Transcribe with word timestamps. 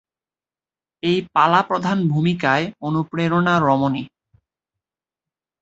এই 1.03 1.17
পালা 1.33 1.61
প্রধান 1.61 1.97
ভূমিকায় 2.07 2.65
অনুপ্রেরণা 2.81 3.53
রমণী। 3.59 4.03